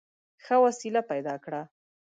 ښه 0.43 0.55
وسیله 0.65 1.01
پیدا 1.11 1.35
کړه. 1.43 1.61